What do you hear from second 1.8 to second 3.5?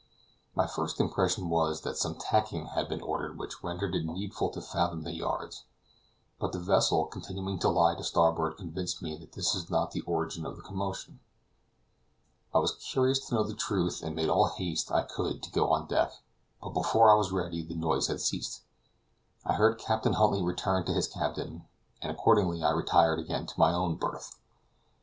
that some tacking had been ordered